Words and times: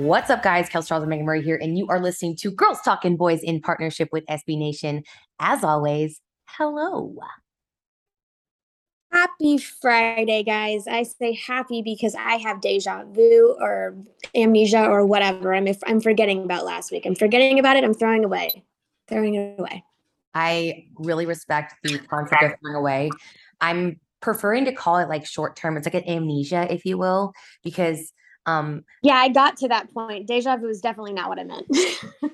What's 0.00 0.30
up, 0.30 0.42
guys? 0.42 0.70
Kels 0.70 0.88
Charles 0.88 1.02
and 1.02 1.10
Megan 1.10 1.26
Murray 1.26 1.42
here, 1.42 1.58
and 1.60 1.76
you 1.76 1.86
are 1.88 2.00
listening 2.00 2.34
to 2.36 2.50
Girls 2.50 2.80
Talking 2.80 3.18
Boys 3.18 3.42
in 3.42 3.60
partnership 3.60 4.08
with 4.12 4.24
SB 4.30 4.56
Nation. 4.56 5.02
As 5.38 5.62
always, 5.62 6.22
hello. 6.46 7.18
Happy 9.12 9.58
Friday, 9.58 10.42
guys. 10.42 10.86
I 10.88 11.02
say 11.02 11.34
happy 11.34 11.82
because 11.82 12.14
I 12.14 12.36
have 12.36 12.62
deja 12.62 13.04
vu 13.12 13.54
or 13.60 13.94
amnesia 14.34 14.86
or 14.86 15.04
whatever. 15.04 15.52
I'm, 15.52 15.68
I'm 15.84 16.00
forgetting 16.00 16.44
about 16.44 16.64
last 16.64 16.90
week. 16.90 17.04
I'm 17.04 17.14
forgetting 17.14 17.58
about 17.58 17.76
it. 17.76 17.84
I'm 17.84 17.92
throwing 17.92 18.24
away. 18.24 18.64
Throwing 19.06 19.34
it 19.34 19.60
away. 19.60 19.84
I 20.32 20.86
really 20.94 21.26
respect 21.26 21.74
the 21.82 21.98
concept 21.98 22.42
of 22.42 22.52
throwing 22.62 22.76
away. 22.76 23.10
I'm 23.60 24.00
preferring 24.22 24.64
to 24.64 24.72
call 24.72 24.96
it 24.96 25.10
like 25.10 25.26
short 25.26 25.56
term. 25.56 25.76
It's 25.76 25.86
like 25.86 25.92
an 25.92 26.08
amnesia, 26.08 26.72
if 26.72 26.86
you 26.86 26.96
will, 26.96 27.34
because 27.62 28.14
um 28.46 28.82
yeah 29.02 29.16
i 29.16 29.28
got 29.28 29.56
to 29.56 29.68
that 29.68 29.92
point. 29.92 30.26
Deja 30.26 30.56
vu 30.56 30.68
is 30.68 30.80
definitely 30.80 31.12
not 31.12 31.28
what 31.28 31.38
i 31.38 31.44
meant. 31.44 31.66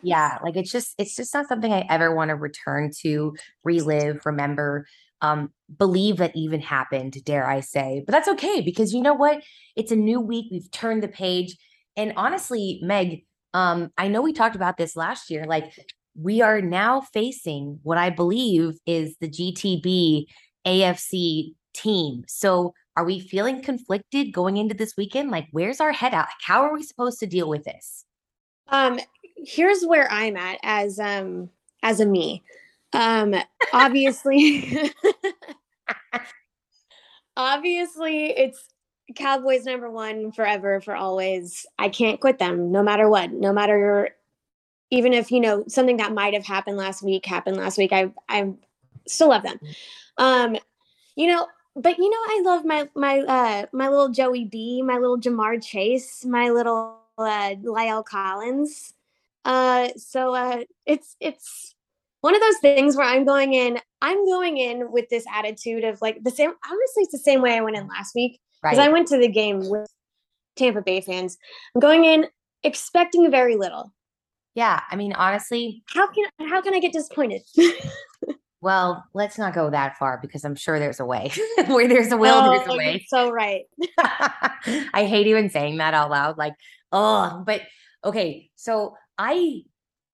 Yeah 0.02 0.38
like 0.42 0.56
it's 0.56 0.70
just 0.70 0.94
it's 0.98 1.16
just 1.16 1.34
not 1.34 1.48
something 1.48 1.72
i 1.72 1.84
ever 1.90 2.14
want 2.14 2.28
to 2.28 2.36
return 2.36 2.90
to 3.00 3.34
relive 3.64 4.20
remember 4.24 4.86
um 5.20 5.50
believe 5.78 6.18
that 6.18 6.36
even 6.36 6.60
happened 6.60 7.16
dare 7.24 7.48
i 7.48 7.60
say. 7.60 8.02
But 8.06 8.12
that's 8.12 8.28
okay 8.28 8.60
because 8.60 8.92
you 8.94 9.02
know 9.02 9.14
what? 9.14 9.42
It's 9.74 9.90
a 9.90 9.96
new 9.96 10.20
week 10.20 10.46
we've 10.50 10.70
turned 10.70 11.02
the 11.02 11.08
page. 11.08 11.56
And 11.96 12.12
honestly 12.16 12.80
meg 12.82 13.24
um 13.54 13.90
i 13.98 14.06
know 14.08 14.22
we 14.22 14.32
talked 14.32 14.56
about 14.56 14.76
this 14.76 14.96
last 14.96 15.30
year 15.30 15.44
like 15.46 15.72
we 16.14 16.40
are 16.40 16.60
now 16.60 17.00
facing 17.00 17.78
what 17.82 17.98
i 17.98 18.10
believe 18.10 18.78
is 18.86 19.16
the 19.20 19.28
gtb 19.28 20.26
afc 20.66 21.54
team. 21.76 22.24
So 22.26 22.74
are 22.96 23.04
we 23.04 23.20
feeling 23.20 23.62
conflicted 23.62 24.32
going 24.32 24.56
into 24.56 24.74
this 24.74 24.94
weekend? 24.96 25.30
Like, 25.30 25.48
where's 25.52 25.80
our 25.80 25.92
head 25.92 26.14
at? 26.14 26.28
How 26.42 26.62
are 26.62 26.74
we 26.74 26.82
supposed 26.82 27.18
to 27.20 27.26
deal 27.26 27.48
with 27.48 27.64
this? 27.64 28.04
Um, 28.68 28.98
here's 29.36 29.84
where 29.84 30.10
I'm 30.10 30.36
at 30.36 30.58
as 30.62 30.98
um 30.98 31.50
as 31.82 32.00
a 32.00 32.06
me. 32.06 32.42
Um, 32.92 33.34
obviously, 33.72 34.90
obviously, 37.36 38.30
it's 38.30 38.68
Cowboys 39.14 39.64
number 39.64 39.90
one 39.90 40.32
forever 40.32 40.80
for 40.80 40.96
always. 40.96 41.66
I 41.78 41.88
can't 41.88 42.20
quit 42.20 42.38
them, 42.38 42.72
no 42.72 42.82
matter 42.82 43.08
what, 43.08 43.32
no 43.32 43.52
matter 43.52 44.10
even 44.90 45.12
if 45.12 45.30
you 45.30 45.40
know 45.40 45.64
something 45.68 45.96
that 45.98 46.14
might 46.14 46.34
have 46.34 46.46
happened 46.46 46.76
last 46.76 47.02
week 47.02 47.26
happened 47.26 47.56
last 47.56 47.78
week. 47.78 47.92
I 47.92 48.12
I 48.28 48.52
still 49.06 49.28
love 49.28 49.42
them. 49.42 49.58
Um, 50.18 50.56
you 51.14 51.28
know, 51.28 51.46
but 51.76 51.98
you 51.98 52.08
know, 52.08 52.16
I 52.16 52.42
love 52.44 52.64
my 52.64 52.88
my 52.94 53.20
uh 53.20 53.66
my 53.72 53.88
little 53.88 54.08
Joey 54.08 54.46
B, 54.46 54.82
my 54.82 54.96
little 54.96 55.18
Ja'Marr 55.18 55.62
Chase, 55.62 56.24
my 56.24 56.48
little 56.48 56.98
uh 57.18 57.54
La'el 57.62 58.04
Collins. 58.04 58.94
Uh 59.44 59.88
so 59.96 60.34
uh 60.34 60.64
it's 60.86 61.16
it's 61.20 61.74
one 62.22 62.34
of 62.34 62.40
those 62.40 62.58
things 62.58 62.96
where 62.96 63.06
I'm 63.06 63.24
going 63.24 63.52
in, 63.52 63.78
I'm 64.00 64.24
going 64.26 64.56
in 64.56 64.90
with 64.90 65.08
this 65.10 65.24
attitude 65.32 65.84
of 65.84 66.00
like 66.00 66.24
the 66.24 66.30
same 66.30 66.50
honestly 66.64 67.02
it's 67.02 67.12
the 67.12 67.18
same 67.18 67.42
way 67.42 67.56
I 67.56 67.60
went 67.60 67.76
in 67.76 67.86
last 67.86 68.14
week. 68.14 68.40
Because 68.62 68.78
right. 68.78 68.88
I 68.88 68.92
went 68.92 69.06
to 69.08 69.18
the 69.18 69.28
game 69.28 69.68
with 69.68 69.92
Tampa 70.56 70.80
Bay 70.80 71.02
fans. 71.02 71.36
I'm 71.74 71.80
going 71.80 72.06
in 72.06 72.26
expecting 72.64 73.30
very 73.30 73.54
little. 73.54 73.92
Yeah, 74.54 74.80
I 74.90 74.96
mean 74.96 75.12
honestly, 75.12 75.82
how 75.88 76.06
can 76.10 76.24
how 76.48 76.62
can 76.62 76.72
I 76.72 76.80
get 76.80 76.94
disappointed? 76.94 77.42
Well, 78.60 79.04
let's 79.14 79.38
not 79.38 79.54
go 79.54 79.70
that 79.70 79.98
far 79.98 80.18
because 80.20 80.44
I'm 80.44 80.54
sure 80.54 80.78
there's 80.78 81.00
a 81.00 81.04
way. 81.04 81.30
Where 81.66 81.88
there's 81.88 82.10
a 82.10 82.16
will, 82.16 82.34
oh, 82.34 82.50
there's 82.52 82.68
a 82.68 82.76
way. 82.76 83.04
So 83.08 83.30
right. 83.30 83.64
I 83.98 85.04
hate 85.06 85.26
even 85.26 85.50
saying 85.50 85.76
that 85.76 85.94
out 85.94 86.10
loud. 86.10 86.38
Like, 86.38 86.54
oh, 86.90 87.42
but 87.46 87.62
okay. 88.04 88.50
So 88.56 88.96
I 89.18 89.62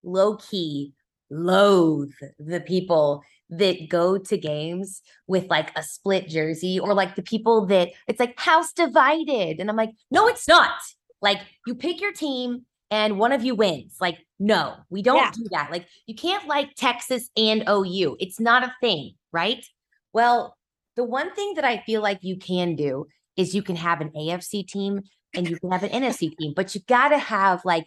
low 0.03 0.37
key 0.37 0.93
loathe 1.31 2.13
the 2.39 2.61
people 2.61 3.23
that 3.49 3.89
go 3.89 4.19
to 4.19 4.37
games 4.37 5.03
with 5.27 5.49
like 5.49 5.71
a 5.77 5.83
split 5.83 6.29
jersey 6.29 6.81
or 6.81 6.95
like 6.95 7.17
the 7.17 7.23
people 7.23 7.67
that 7.67 7.91
it's 8.09 8.21
like 8.21 8.39
house 8.39 8.73
divided. 8.73 9.61
And 9.61 9.71
I'm 9.71 9.77
like, 9.77 9.93
no, 10.11 10.27
it's 10.27 10.49
not. 10.49 10.73
Like, 11.21 11.41
you 11.67 11.75
pick 11.75 12.01
your 12.01 12.13
team 12.13 12.67
and 12.93 13.19
one 13.19 13.33
of 13.33 13.43
you 13.43 13.55
wins. 13.55 13.97
Like, 14.03 14.19
no, 14.39 14.77
we 14.91 15.01
don't 15.01 15.17
yeah. 15.17 15.31
do 15.35 15.47
that. 15.51 15.71
Like, 15.71 15.87
you 16.07 16.15
can't 16.15 16.47
like 16.47 16.75
Texas 16.77 17.31
and 17.39 17.65
OU. 17.67 18.19
It's 18.21 18.39
not 18.39 18.63
a 18.63 18.75
thing, 18.83 19.15
right? 19.33 19.65
Well, 20.13 20.59
the 20.95 21.03
one 21.03 21.35
thing 21.35 21.55
that 21.55 21.65
I 21.65 21.83
feel 21.87 22.03
like 22.03 22.19
you 22.21 22.37
can 22.37 22.77
do 22.77 23.07
is 23.35 23.55
you 23.55 23.63
can 23.63 23.77
have 23.77 24.03
an 24.03 24.11
AFC 24.11 24.69
team 24.69 25.01
and 25.35 25.49
you 25.49 25.59
can 25.59 25.71
have 25.71 25.83
an 25.83 25.89
NFC 26.03 26.37
team, 26.37 26.53
but 26.55 26.75
you 26.75 26.83
got 26.87 27.09
to 27.09 27.19
have 27.19 27.65
like 27.65 27.87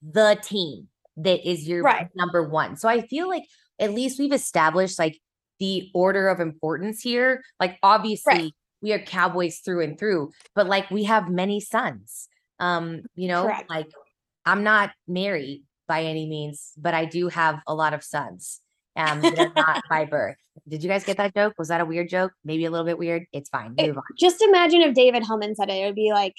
the 0.00 0.38
team 0.42 0.88
that 1.18 1.46
is 1.46 1.68
your 1.68 1.82
right. 1.82 2.08
number 2.14 2.42
one. 2.42 2.76
So 2.78 2.88
I 2.88 3.02
feel 3.02 3.28
like 3.28 3.44
at 3.78 3.92
least 3.92 4.18
we've 4.18 4.32
established 4.32 4.98
like 4.98 5.20
the 5.60 5.90
order 5.92 6.28
of 6.28 6.40
importance 6.40 7.02
here. 7.02 7.42
Like, 7.60 7.78
obviously, 7.82 8.32
right. 8.32 8.52
we 8.80 8.94
are 8.94 8.98
Cowboys 8.98 9.58
through 9.58 9.82
and 9.82 9.98
through, 9.98 10.30
but 10.54 10.66
like 10.66 10.90
we 10.90 11.04
have 11.04 11.28
many 11.28 11.60
sons. 11.60 12.30
Um, 12.58 13.02
you 13.14 13.28
know, 13.28 13.42
Correct. 13.42 13.68
like 13.68 13.88
I'm 14.44 14.62
not 14.62 14.90
married 15.06 15.64
by 15.86 16.04
any 16.04 16.26
means, 16.28 16.72
but 16.76 16.94
I 16.94 17.04
do 17.04 17.28
have 17.28 17.60
a 17.66 17.74
lot 17.74 17.94
of 17.94 18.02
sons. 18.02 18.60
Um, 18.94 19.20
not 19.20 19.82
by 19.90 20.04
birth. 20.04 20.36
Did 20.68 20.82
you 20.82 20.88
guys 20.88 21.04
get 21.04 21.16
that 21.16 21.34
joke? 21.34 21.54
Was 21.58 21.68
that 21.68 21.80
a 21.80 21.84
weird 21.84 22.08
joke? 22.08 22.32
Maybe 22.44 22.64
a 22.66 22.70
little 22.70 22.86
bit 22.86 22.98
weird. 22.98 23.24
It's 23.32 23.48
fine. 23.48 23.74
Move 23.78 23.96
on. 23.96 24.02
Just 24.18 24.42
imagine 24.42 24.82
if 24.82 24.94
David 24.94 25.24
Helman 25.26 25.54
said 25.54 25.70
it. 25.70 25.74
It 25.74 25.86
would 25.86 25.94
be 25.94 26.12
like 26.12 26.36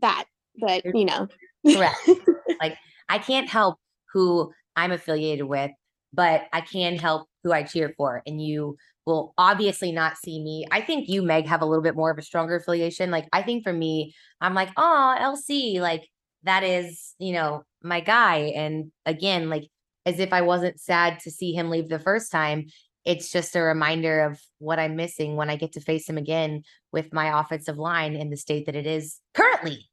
that, 0.00 0.24
but 0.58 0.84
you 0.84 1.04
know. 1.04 1.28
Correct. 1.66 1.98
like 2.60 2.76
I 3.08 3.18
can't 3.18 3.48
help 3.48 3.78
who 4.12 4.52
I'm 4.76 4.92
affiliated 4.92 5.46
with, 5.46 5.72
but 6.12 6.44
I 6.52 6.60
can 6.60 6.96
help 6.96 7.28
who 7.42 7.52
I 7.52 7.64
cheer 7.64 7.92
for. 7.96 8.22
And 8.26 8.40
you 8.40 8.76
will 9.06 9.34
obviously 9.36 9.92
not 9.92 10.16
see 10.16 10.42
me. 10.42 10.66
I 10.70 10.80
think 10.80 11.08
you, 11.08 11.22
Meg, 11.22 11.46
have 11.46 11.62
a 11.62 11.66
little 11.66 11.82
bit 11.82 11.96
more 11.96 12.10
of 12.10 12.18
a 12.18 12.22
stronger 12.22 12.56
affiliation. 12.56 13.10
Like 13.10 13.28
I 13.32 13.42
think 13.42 13.64
for 13.64 13.72
me, 13.72 14.14
I'm 14.40 14.54
like, 14.54 14.70
oh, 14.76 15.16
LC, 15.18 15.80
like 15.80 16.08
that 16.44 16.62
is, 16.62 17.14
you 17.18 17.32
know, 17.32 17.64
my 17.82 18.00
guy. 18.00 18.52
And 18.56 18.92
again, 19.06 19.48
like 19.48 19.68
as 20.06 20.18
if 20.18 20.32
I 20.32 20.42
wasn't 20.42 20.80
sad 20.80 21.20
to 21.20 21.30
see 21.30 21.52
him 21.52 21.70
leave 21.70 21.88
the 21.88 21.98
first 21.98 22.32
time, 22.32 22.66
it's 23.04 23.30
just 23.30 23.56
a 23.56 23.62
reminder 23.62 24.20
of 24.20 24.40
what 24.58 24.78
I'm 24.78 24.96
missing 24.96 25.36
when 25.36 25.50
I 25.50 25.56
get 25.56 25.72
to 25.72 25.80
face 25.80 26.08
him 26.08 26.18
again 26.18 26.62
with 26.92 27.12
my 27.12 27.40
offensive 27.40 27.78
line 27.78 28.14
in 28.14 28.30
the 28.30 28.36
state 28.36 28.66
that 28.66 28.76
it 28.76 28.86
is 28.86 29.18
currently. 29.34 29.88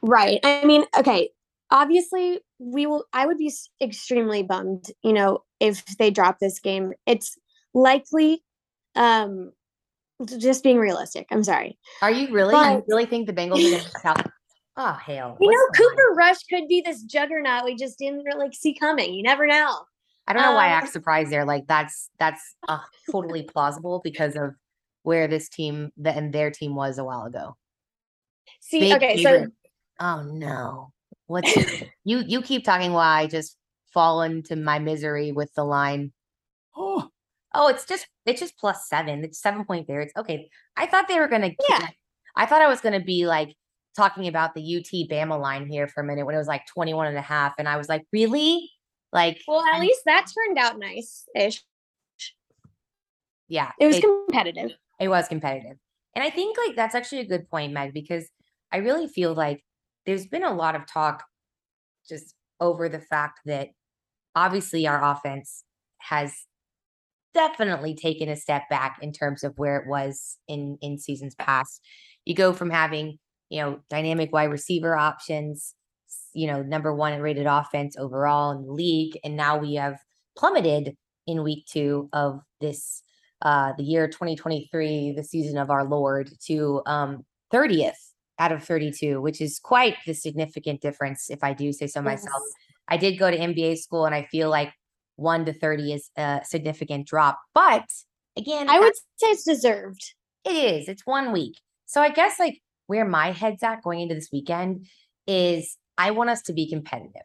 Right. 0.00 0.40
I 0.42 0.64
mean, 0.64 0.84
okay, 0.96 1.30
obviously 1.70 2.40
we 2.58 2.86
will 2.86 3.04
I 3.12 3.26
would 3.26 3.38
be 3.38 3.52
extremely 3.80 4.42
bummed, 4.42 4.90
you 5.02 5.12
know, 5.12 5.40
if 5.60 5.84
they 5.98 6.10
drop 6.10 6.38
this 6.38 6.60
game. 6.60 6.92
It's 7.06 7.36
likely 7.74 8.42
um 8.94 9.52
just 10.38 10.62
being 10.62 10.78
realistic. 10.78 11.26
I'm 11.30 11.44
sorry. 11.44 11.78
Are 12.02 12.10
you 12.10 12.32
really? 12.32 12.52
But, 12.52 12.76
you 12.76 12.84
really 12.88 13.06
think 13.06 13.26
the 13.26 13.32
Bengals 13.32 13.58
are 13.58 14.14
going 14.14 14.16
to? 14.24 14.32
Oh 14.80 14.92
hell! 14.92 15.36
You 15.40 15.50
know, 15.50 15.66
Cooper? 15.74 16.14
Rush 16.16 16.44
could 16.44 16.68
be 16.68 16.80
this 16.80 17.02
juggernaut 17.02 17.64
we 17.64 17.74
just 17.74 17.98
didn't 17.98 18.22
really 18.24 18.52
see 18.52 18.72
coming. 18.72 19.12
You 19.12 19.24
never 19.24 19.44
know. 19.44 19.76
I 20.28 20.32
don't 20.32 20.42
know 20.42 20.50
um, 20.50 20.54
why 20.54 20.66
I 20.66 20.70
act 20.70 20.92
surprised 20.92 21.32
there. 21.32 21.44
Like 21.44 21.66
that's 21.66 22.10
that's 22.20 22.54
uh, 22.68 22.78
totally 23.10 23.42
plausible 23.42 24.00
because 24.04 24.36
of 24.36 24.54
where 25.02 25.26
this 25.26 25.48
team 25.48 25.90
the, 25.96 26.14
and 26.14 26.32
their 26.32 26.52
team 26.52 26.76
was 26.76 26.98
a 26.98 27.04
while 27.04 27.24
ago. 27.24 27.56
See, 28.60 28.80
Big 28.80 28.92
okay, 28.94 29.16
favorite. 29.16 29.50
so 29.50 30.06
oh 30.06 30.22
no, 30.22 30.92
what's 31.26 31.52
you? 32.04 32.22
You 32.24 32.40
keep 32.40 32.64
talking 32.64 32.92
while 32.92 33.02
I 33.10 33.26
just 33.26 33.56
fall 33.92 34.22
into 34.22 34.54
my 34.54 34.78
misery 34.78 35.32
with 35.32 35.52
the 35.54 35.64
line. 35.64 36.12
Oh, 36.76 37.08
oh, 37.52 37.66
it's 37.66 37.84
just 37.84 38.06
it's 38.26 38.38
just 38.38 38.56
plus 38.56 38.88
seven. 38.88 39.24
It's 39.24 39.42
seven 39.42 39.64
point 39.64 39.88
there. 39.88 40.02
It's 40.02 40.14
okay. 40.16 40.48
I 40.76 40.86
thought 40.86 41.08
they 41.08 41.18
were 41.18 41.28
gonna. 41.28 41.50
Yeah. 41.68 41.88
I 42.36 42.46
thought 42.46 42.62
I 42.62 42.68
was 42.68 42.80
gonna 42.80 43.00
be 43.00 43.26
like 43.26 43.56
talking 43.98 44.28
about 44.28 44.54
the 44.54 44.76
UT 44.76 45.10
Bama 45.10 45.38
line 45.40 45.66
here 45.66 45.88
for 45.88 46.02
a 46.02 46.04
minute 46.04 46.24
when 46.24 46.34
it 46.34 46.38
was 46.38 46.46
like 46.46 46.66
21 46.66 47.08
and 47.08 47.18
a 47.18 47.22
half. 47.22 47.54
And 47.58 47.68
I 47.68 47.76
was 47.76 47.88
like, 47.88 48.04
really? 48.12 48.70
Like, 49.12 49.40
well, 49.48 49.60
at 49.60 49.74
I'm, 49.74 49.80
least 49.80 50.02
that 50.06 50.26
turned 50.32 50.58
out 50.58 50.78
nice 50.78 51.24
ish. 51.34 51.62
Yeah. 53.48 53.72
It 53.80 53.86
was 53.86 53.96
it, 53.96 54.02
competitive. 54.02 54.70
It 55.00 55.08
was 55.08 55.28
competitive. 55.28 55.78
And 56.14 56.24
I 56.24 56.30
think 56.30 56.56
like 56.66 56.76
that's 56.76 56.94
actually 56.94 57.20
a 57.20 57.26
good 57.26 57.48
point, 57.50 57.72
Meg, 57.72 57.92
because 57.92 58.28
I 58.72 58.78
really 58.78 59.08
feel 59.08 59.34
like 59.34 59.64
there's 60.06 60.26
been 60.26 60.44
a 60.44 60.54
lot 60.54 60.76
of 60.76 60.86
talk 60.86 61.24
just 62.08 62.34
over 62.60 62.88
the 62.88 63.00
fact 63.00 63.40
that 63.46 63.68
obviously 64.34 64.86
our 64.86 65.02
offense 65.02 65.64
has 65.98 66.34
definitely 67.34 67.94
taken 67.94 68.28
a 68.28 68.36
step 68.36 68.62
back 68.68 68.98
in 69.02 69.12
terms 69.12 69.44
of 69.44 69.58
where 69.58 69.76
it 69.76 69.86
was 69.86 70.38
in 70.48 70.78
in 70.80 70.98
seasons 70.98 71.34
past. 71.34 71.80
You 72.24 72.34
go 72.34 72.52
from 72.52 72.70
having, 72.70 73.18
you 73.50 73.60
know, 73.60 73.80
dynamic 73.88 74.32
wide 74.32 74.50
receiver 74.50 74.96
options, 74.96 75.74
you 76.32 76.46
know, 76.46 76.62
number 76.62 76.94
one 76.94 77.20
rated 77.20 77.46
offense 77.46 77.96
overall 77.96 78.50
in 78.52 78.64
the 78.64 78.72
league, 78.72 79.18
and 79.24 79.36
now 79.36 79.58
we 79.58 79.74
have 79.74 79.98
plummeted 80.36 80.96
in 81.26 81.42
week 81.42 81.66
two 81.66 82.08
of 82.12 82.40
this 82.60 83.02
uh 83.42 83.72
the 83.76 83.84
year 83.84 84.08
2023, 84.08 85.12
the 85.16 85.24
season 85.24 85.58
of 85.58 85.70
our 85.70 85.84
Lord, 85.84 86.30
to 86.46 86.82
um 86.86 87.24
30th 87.52 88.12
out 88.38 88.52
of 88.52 88.62
32, 88.62 89.20
which 89.20 89.40
is 89.40 89.58
quite 89.58 89.96
the 90.06 90.14
significant 90.14 90.80
difference, 90.80 91.30
if 91.30 91.42
I 91.42 91.52
do 91.52 91.72
say 91.72 91.86
so 91.86 92.00
yes. 92.00 92.04
myself. 92.04 92.42
I 92.88 92.96
did 92.96 93.18
go 93.18 93.30
to 93.30 93.36
MBA 93.36 93.78
school, 93.78 94.06
and 94.06 94.14
I 94.14 94.22
feel 94.30 94.48
like 94.48 94.72
one 95.16 95.44
to 95.44 95.52
30 95.52 95.92
is 95.92 96.10
a 96.16 96.40
significant 96.44 97.06
drop. 97.06 97.38
But 97.54 97.84
again, 98.36 98.70
I 98.70 98.78
would 98.78 98.94
say 99.16 99.28
it's 99.28 99.44
deserved. 99.44 100.14
It 100.44 100.54
is. 100.54 100.88
It's 100.88 101.04
one 101.04 101.32
week. 101.32 101.56
So 101.86 102.00
I 102.00 102.10
guess 102.10 102.38
like 102.38 102.60
where 102.88 103.04
my 103.04 103.30
head's 103.30 103.62
at 103.62 103.82
going 103.82 104.00
into 104.00 104.16
this 104.16 104.30
weekend 104.32 104.86
is 105.26 105.76
I 105.96 106.10
want 106.10 106.30
us 106.30 106.42
to 106.42 106.52
be 106.52 106.68
competitive. 106.68 107.22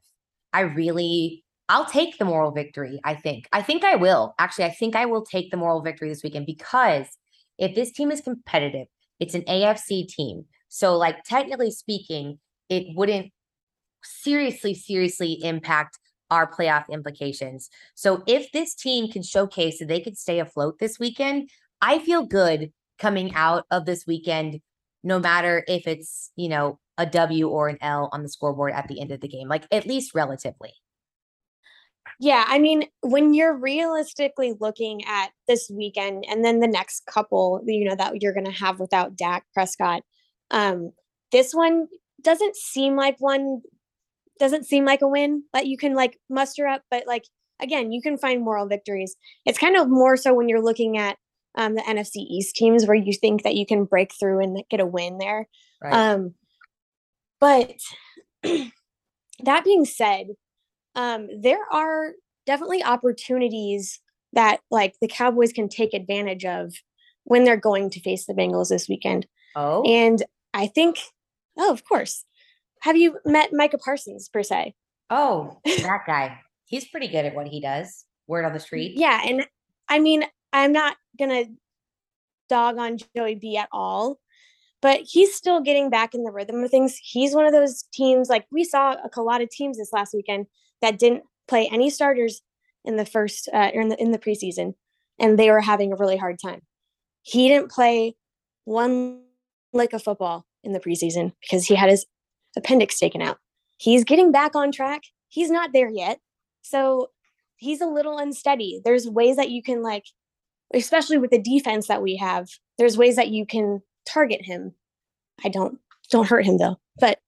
I 0.51 0.61
really, 0.61 1.43
I'll 1.69 1.85
take 1.85 2.17
the 2.17 2.25
moral 2.25 2.51
victory. 2.51 2.99
I 3.03 3.15
think. 3.15 3.47
I 3.51 3.63
think 3.63 3.83
I 3.83 3.95
will. 3.95 4.35
Actually, 4.37 4.65
I 4.65 4.71
think 4.71 4.95
I 4.95 5.05
will 5.05 5.25
take 5.25 5.49
the 5.49 5.57
moral 5.57 5.81
victory 5.81 6.09
this 6.09 6.21
weekend 6.21 6.45
because 6.45 7.07
if 7.57 7.73
this 7.75 7.91
team 7.91 8.11
is 8.11 8.21
competitive, 8.21 8.87
it's 9.19 9.33
an 9.33 9.43
AFC 9.43 10.07
team. 10.07 10.45
So, 10.67 10.97
like, 10.97 11.23
technically 11.23 11.71
speaking, 11.71 12.39
it 12.69 12.87
wouldn't 12.95 13.31
seriously, 14.03 14.73
seriously 14.73 15.39
impact 15.43 15.97
our 16.29 16.51
playoff 16.51 16.89
implications. 16.89 17.69
So, 17.95 18.23
if 18.27 18.51
this 18.51 18.75
team 18.75 19.09
can 19.09 19.23
showcase 19.23 19.79
that 19.79 19.87
they 19.87 20.01
could 20.01 20.17
stay 20.17 20.39
afloat 20.39 20.79
this 20.79 20.99
weekend, 20.99 21.49
I 21.81 21.99
feel 21.99 22.25
good 22.25 22.73
coming 22.99 23.33
out 23.35 23.65
of 23.71 23.85
this 23.85 24.05
weekend, 24.07 24.61
no 25.03 25.19
matter 25.19 25.63
if 25.67 25.87
it's, 25.87 26.31
you 26.35 26.49
know, 26.49 26.79
a 26.97 27.05
W 27.05 27.47
or 27.47 27.67
an 27.67 27.77
L 27.81 28.09
on 28.13 28.23
the 28.23 28.29
scoreboard 28.29 28.73
at 28.73 28.87
the 28.87 29.01
end 29.01 29.11
of 29.11 29.21
the 29.21 29.27
game, 29.27 29.47
like 29.47 29.65
at 29.71 29.85
least 29.85 30.13
relatively. 30.13 30.73
Yeah, 32.19 32.45
I 32.47 32.59
mean, 32.59 32.85
when 33.01 33.33
you're 33.33 33.57
realistically 33.57 34.53
looking 34.59 35.03
at 35.05 35.31
this 35.47 35.69
weekend 35.73 36.25
and 36.29 36.45
then 36.45 36.59
the 36.59 36.67
next 36.67 37.05
couple, 37.05 37.61
you 37.65 37.85
know, 37.85 37.95
that 37.95 38.21
you're 38.21 38.33
going 38.33 38.45
to 38.45 38.51
have 38.51 38.79
without 38.79 39.15
Dak 39.15 39.45
Prescott, 39.53 40.03
um, 40.51 40.91
this 41.31 41.53
one 41.53 41.87
doesn't 42.21 42.55
seem 42.55 42.95
like 42.95 43.17
one 43.19 43.61
doesn't 44.39 44.65
seem 44.65 44.85
like 44.85 45.01
a 45.01 45.07
win 45.07 45.43
that 45.53 45.67
you 45.67 45.77
can 45.77 45.95
like 45.95 46.19
muster 46.29 46.67
up, 46.67 46.83
but 46.89 47.05
like 47.07 47.23
again, 47.59 47.91
you 47.91 48.01
can 48.01 48.17
find 48.17 48.43
moral 48.43 48.67
victories. 48.67 49.15
It's 49.45 49.57
kind 49.57 49.75
of 49.75 49.89
more 49.89 50.17
so 50.17 50.33
when 50.33 50.49
you're 50.49 50.63
looking 50.63 50.97
at 50.97 51.17
um, 51.55 51.75
the 51.75 51.81
NFC 51.81 52.17
East 52.17 52.55
teams 52.55 52.85
where 52.85 52.95
you 52.95 53.13
think 53.13 53.43
that 53.43 53.55
you 53.55 53.65
can 53.65 53.85
break 53.85 54.13
through 54.13 54.41
and 54.41 54.63
get 54.69 54.79
a 54.79 54.85
win 54.85 55.17
there. 55.17 55.47
Right. 55.81 55.93
Um, 55.93 56.33
but 57.39 57.73
that 58.43 59.63
being 59.63 59.85
said, 59.85 60.27
um, 60.95 61.27
there 61.41 61.65
are 61.71 62.13
definitely 62.45 62.83
opportunities 62.83 63.99
that 64.33 64.61
like 64.71 64.95
the 65.01 65.07
Cowboys 65.07 65.53
can 65.53 65.69
take 65.69 65.93
advantage 65.93 66.45
of 66.45 66.73
when 67.25 67.43
they're 67.43 67.57
going 67.57 67.89
to 67.91 68.01
face 68.01 68.25
the 68.25 68.33
Bengals 68.33 68.69
this 68.69 68.89
weekend. 68.89 69.27
Oh, 69.55 69.83
and 69.83 70.23
I 70.53 70.67
think, 70.67 70.99
oh, 71.57 71.71
of 71.71 71.83
course. 71.85 72.25
Have 72.81 72.97
you 72.97 73.17
met 73.23 73.53
Micah 73.53 73.77
Parsons 73.77 74.27
per 74.27 74.43
se? 74.43 74.75
Oh, 75.09 75.57
that 75.65 76.01
guy. 76.05 76.39
He's 76.65 76.87
pretty 76.87 77.07
good 77.07 77.25
at 77.25 77.35
what 77.35 77.47
he 77.47 77.61
does. 77.61 78.05
Word 78.27 78.45
on 78.45 78.53
the 78.53 78.59
street. 78.59 78.93
Yeah, 78.97 79.21
and 79.25 79.47
I 79.87 79.99
mean, 79.99 80.25
I'm 80.53 80.71
not 80.71 80.95
gonna 81.19 81.45
dog 82.47 82.77
on 82.77 82.97
Joey 83.15 83.35
B 83.35 83.57
at 83.57 83.69
all, 83.71 84.19
but 84.81 85.01
he's 85.03 85.33
still 85.33 85.59
getting 85.59 85.89
back 85.89 86.13
in 86.13 86.23
the 86.23 86.31
rhythm 86.31 86.63
of 86.63 86.69
things. 86.69 86.97
He's 87.01 87.35
one 87.35 87.45
of 87.45 87.51
those 87.51 87.83
teams 87.93 88.29
like 88.29 88.45
we 88.51 88.63
saw 88.63 88.95
a 89.15 89.21
lot 89.21 89.41
of 89.41 89.49
teams 89.49 89.77
this 89.77 89.91
last 89.91 90.13
weekend 90.13 90.45
that 90.81 90.99
didn't 90.99 91.23
play 91.47 91.67
any 91.71 91.89
starters 91.89 92.41
in 92.85 92.97
the 92.97 93.05
first 93.05 93.49
uh, 93.53 93.71
in 93.73 93.89
the 93.89 94.01
in 94.01 94.11
the 94.11 94.19
preseason, 94.19 94.75
and 95.19 95.37
they 95.37 95.49
were 95.49 95.61
having 95.61 95.91
a 95.91 95.95
really 95.95 96.17
hard 96.17 96.37
time. 96.39 96.61
He 97.23 97.47
didn't 97.47 97.71
play 97.71 98.15
one 98.65 99.21
lick 99.73 99.93
of 99.93 100.03
football 100.03 100.45
in 100.63 100.73
the 100.73 100.79
preseason 100.79 101.33
because 101.41 101.65
he 101.65 101.75
had 101.75 101.89
his 101.89 102.05
appendix 102.55 102.99
taken 102.99 103.21
out. 103.21 103.37
He's 103.77 104.03
getting 104.03 104.31
back 104.31 104.55
on 104.55 104.71
track. 104.71 105.01
He's 105.29 105.49
not 105.49 105.71
there 105.73 105.89
yet. 105.89 106.19
So 106.61 107.09
he's 107.55 107.81
a 107.81 107.87
little 107.87 108.17
unsteady. 108.17 108.81
There's 108.83 109.09
ways 109.09 109.35
that 109.37 109.49
you 109.49 109.63
can 109.63 109.81
like 109.81 110.05
especially 110.73 111.17
with 111.17 111.31
the 111.31 111.41
defense 111.41 111.87
that 111.87 112.01
we 112.01 112.15
have, 112.17 112.49
there's 112.77 112.97
ways 112.97 113.15
that 113.15 113.29
you 113.29 113.45
can 113.45 113.81
target 114.07 114.41
him. 114.43 114.73
I 115.43 115.49
don't 115.49 115.79
don't 116.09 116.27
hurt 116.27 116.45
him 116.45 116.57
though. 116.57 116.79
But 116.99 117.19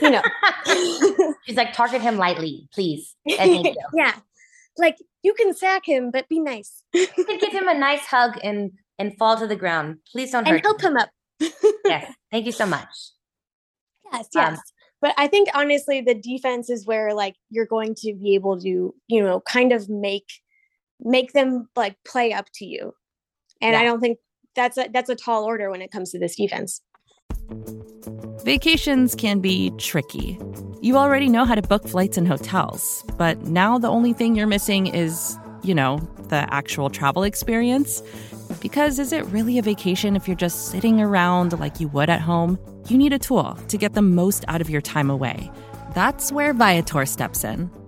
you 0.00 0.10
know. 0.10 0.22
She's 1.46 1.56
like 1.56 1.72
target 1.72 2.00
him 2.02 2.16
lightly, 2.16 2.68
please. 2.72 3.14
yeah. 3.24 4.14
Like 4.76 4.98
you 5.22 5.34
can 5.34 5.54
sack 5.54 5.86
him, 5.86 6.10
but 6.10 6.28
be 6.28 6.40
nice. 6.40 6.84
you 6.92 7.06
can 7.06 7.38
give 7.38 7.52
him 7.52 7.68
a 7.68 7.74
nice 7.74 8.04
hug 8.06 8.38
and 8.42 8.72
and 8.98 9.16
fall 9.16 9.36
to 9.36 9.46
the 9.46 9.56
ground. 9.56 9.98
Please 10.10 10.32
don't 10.32 10.46
hurt 10.46 10.56
and 10.56 10.64
help 10.64 10.80
him, 10.80 10.92
him 10.92 10.96
up. 10.98 11.10
yes. 11.84 12.12
Thank 12.30 12.46
you 12.46 12.52
so 12.52 12.66
much. 12.66 12.88
Yes, 14.12 14.28
yes. 14.34 14.52
Um, 14.52 14.58
but 15.00 15.14
I 15.16 15.28
think 15.28 15.48
honestly, 15.54 16.00
the 16.00 16.14
defense 16.14 16.70
is 16.70 16.86
where 16.86 17.14
like 17.14 17.36
you're 17.50 17.66
going 17.66 17.94
to 17.96 18.14
be 18.14 18.34
able 18.34 18.60
to, 18.60 18.94
you 19.06 19.22
know, 19.22 19.40
kind 19.40 19.72
of 19.72 19.88
make 19.88 20.26
make 21.00 21.32
them 21.32 21.68
like 21.76 21.96
play 22.06 22.32
up 22.32 22.46
to 22.54 22.64
you. 22.64 22.92
And 23.60 23.72
yeah. 23.72 23.80
I 23.80 23.84
don't 23.84 24.00
think 24.00 24.18
that's 24.54 24.78
a 24.78 24.88
that's 24.92 25.08
a 25.08 25.14
tall 25.14 25.44
order 25.44 25.70
when 25.70 25.82
it 25.82 25.90
comes 25.90 26.10
to 26.12 26.18
this 26.18 26.36
defense. 26.36 26.80
Vacations 28.44 29.14
can 29.14 29.40
be 29.40 29.70
tricky. 29.78 30.38
You 30.80 30.96
already 30.96 31.28
know 31.28 31.44
how 31.44 31.54
to 31.54 31.62
book 31.62 31.86
flights 31.88 32.16
and 32.16 32.26
hotels, 32.26 33.04
but 33.16 33.42
now 33.42 33.78
the 33.78 33.88
only 33.88 34.12
thing 34.12 34.36
you're 34.36 34.46
missing 34.46 34.86
is, 34.86 35.36
you 35.62 35.74
know, 35.74 35.98
the 36.28 36.46
actual 36.54 36.88
travel 36.88 37.24
experience. 37.24 38.02
Because 38.60 38.98
is 38.98 39.12
it 39.12 39.24
really 39.26 39.58
a 39.58 39.62
vacation 39.62 40.16
if 40.16 40.26
you're 40.26 40.36
just 40.36 40.68
sitting 40.70 41.00
around 41.00 41.58
like 41.58 41.80
you 41.80 41.88
would 41.88 42.08
at 42.08 42.20
home? 42.20 42.58
You 42.88 42.96
need 42.96 43.12
a 43.12 43.18
tool 43.18 43.54
to 43.68 43.76
get 43.76 43.94
the 43.94 44.02
most 44.02 44.44
out 44.48 44.60
of 44.60 44.70
your 44.70 44.80
time 44.80 45.10
away. 45.10 45.50
That's 45.94 46.32
where 46.32 46.54
Viator 46.54 47.06
steps 47.06 47.44
in. 47.44 47.70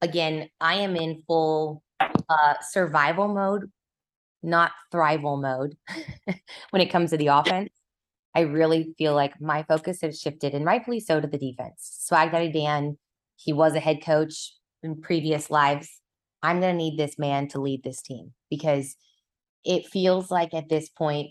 again, 0.00 0.48
I 0.60 0.76
am 0.76 0.96
in 0.96 1.22
full 1.26 1.82
uh, 2.00 2.54
survival 2.70 3.28
mode, 3.28 3.70
not 4.42 4.72
thrival 4.92 5.40
mode 5.40 5.76
when 6.70 6.82
it 6.82 6.90
comes 6.90 7.10
to 7.10 7.16
the 7.16 7.28
offense. 7.28 7.70
I 8.34 8.42
really 8.42 8.94
feel 8.98 9.14
like 9.14 9.40
my 9.40 9.64
focus 9.64 10.00
has 10.02 10.20
shifted, 10.20 10.54
and 10.54 10.64
rightfully 10.64 11.00
so, 11.00 11.20
to 11.20 11.26
the 11.26 11.38
defense. 11.38 11.98
Swag 12.00 12.30
Daddy 12.30 12.52
Dan, 12.52 12.98
he 13.36 13.52
was 13.52 13.74
a 13.74 13.80
head 13.80 14.02
coach 14.04 14.52
in 14.82 15.00
previous 15.00 15.50
lives. 15.50 16.00
I'm 16.42 16.60
going 16.60 16.74
to 16.74 16.78
need 16.78 16.98
this 16.98 17.18
man 17.18 17.48
to 17.48 17.60
lead 17.60 17.82
this 17.82 18.00
team 18.00 18.32
because 18.48 18.96
it 19.64 19.86
feels 19.86 20.30
like 20.30 20.54
at 20.54 20.68
this 20.68 20.88
point, 20.88 21.30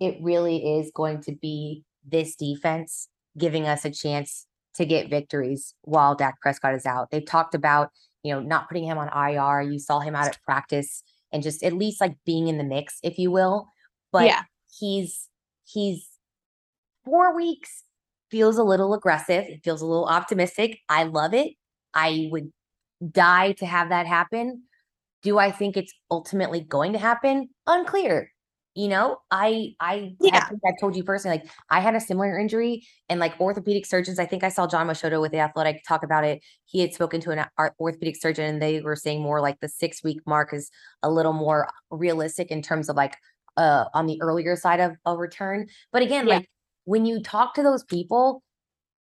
it 0.00 0.16
really 0.20 0.78
is 0.78 0.90
going 0.94 1.22
to 1.22 1.32
be 1.32 1.84
this 2.04 2.34
defense 2.34 3.08
giving 3.36 3.66
us 3.66 3.84
a 3.84 3.90
chance 3.90 4.46
to 4.74 4.84
get 4.84 5.10
victories 5.10 5.74
while 5.82 6.14
Dak 6.14 6.40
Prescott 6.40 6.74
is 6.74 6.86
out. 6.86 7.10
They've 7.10 7.24
talked 7.24 7.54
about, 7.54 7.90
you 8.22 8.34
know, 8.34 8.40
not 8.40 8.68
putting 8.68 8.84
him 8.84 8.98
on 8.98 9.08
IR. 9.08 9.62
You 9.62 9.78
saw 9.78 10.00
him 10.00 10.14
out 10.14 10.28
at 10.28 10.42
practice 10.42 11.02
and 11.32 11.42
just 11.42 11.62
at 11.62 11.72
least 11.72 12.00
like 12.00 12.16
being 12.24 12.48
in 12.48 12.58
the 12.58 12.64
mix, 12.64 12.98
if 13.02 13.18
you 13.18 13.30
will. 13.30 13.68
But 14.12 14.26
yeah. 14.26 14.42
he's 14.78 15.28
he's 15.64 16.08
four 17.04 17.34
weeks 17.34 17.84
feels 18.30 18.58
a 18.58 18.62
little 18.62 18.94
aggressive. 18.94 19.44
It 19.44 19.64
feels 19.64 19.80
a 19.80 19.86
little 19.86 20.06
optimistic. 20.06 20.78
I 20.88 21.04
love 21.04 21.34
it. 21.34 21.54
I 21.94 22.28
would 22.30 22.52
die 23.10 23.52
to 23.52 23.66
have 23.66 23.88
that 23.88 24.06
happen. 24.06 24.64
Do 25.22 25.38
I 25.38 25.50
think 25.50 25.76
it's 25.76 25.92
ultimately 26.10 26.60
going 26.60 26.92
to 26.92 26.98
happen? 26.98 27.48
Unclear. 27.66 28.32
You 28.78 28.86
know, 28.86 29.18
I 29.32 29.74
I 29.80 30.14
yeah. 30.20 30.46
I 30.52 30.68
I've 30.68 30.80
told 30.80 30.94
you 30.94 31.02
personally, 31.02 31.38
like 31.38 31.50
I 31.68 31.80
had 31.80 31.96
a 31.96 32.00
similar 32.00 32.38
injury 32.38 32.86
and 33.08 33.18
like 33.18 33.34
orthopedic 33.40 33.84
surgeons. 33.84 34.20
I 34.20 34.24
think 34.24 34.44
I 34.44 34.50
saw 34.50 34.68
Jon 34.68 34.86
Machota 34.86 35.20
with 35.20 35.32
the 35.32 35.40
athletic 35.40 35.82
talk 35.82 36.04
about 36.04 36.22
it. 36.22 36.44
He 36.64 36.78
had 36.78 36.94
spoken 36.94 37.20
to 37.22 37.32
an 37.32 37.44
orthopedic 37.80 38.14
surgeon 38.14 38.44
and 38.44 38.62
they 38.62 38.80
were 38.80 38.94
saying 38.94 39.20
more 39.20 39.40
like 39.40 39.58
the 39.58 39.68
six 39.68 40.04
week 40.04 40.20
mark 40.28 40.54
is 40.54 40.70
a 41.02 41.10
little 41.10 41.32
more 41.32 41.68
realistic 41.90 42.52
in 42.52 42.62
terms 42.62 42.88
of 42.88 42.94
like 42.94 43.16
uh 43.56 43.86
on 43.94 44.06
the 44.06 44.22
earlier 44.22 44.54
side 44.54 44.78
of 44.78 44.92
a 45.04 45.16
return. 45.16 45.66
But 45.90 46.02
again, 46.02 46.28
yeah. 46.28 46.36
like 46.36 46.50
when 46.84 47.04
you 47.04 47.20
talk 47.20 47.54
to 47.54 47.64
those 47.64 47.82
people, 47.82 48.44